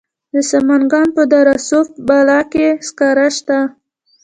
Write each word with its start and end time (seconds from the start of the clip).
د 0.33 0.35
سمنګان 0.51 1.07
په 1.15 1.23
دره 1.31 1.55
صوف 1.67 1.87
بالا 2.07 2.39
کې 2.51 2.67
سکاره 2.87 3.27
شته. 3.37 3.59